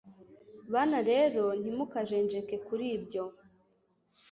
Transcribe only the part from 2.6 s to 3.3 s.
kuribyo